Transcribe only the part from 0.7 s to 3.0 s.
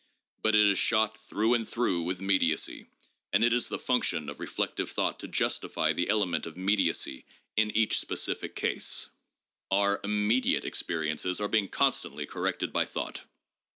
shot through and through with mediacy,